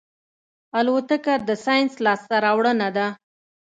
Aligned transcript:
الوتکه 0.79 1.33
د 1.47 1.49
ساینس 1.65 1.93
لاسته 2.05 2.35
راوړنه 2.45 2.87
ده. 2.97 3.07